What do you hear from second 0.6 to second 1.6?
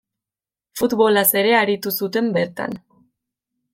Futbolaz ere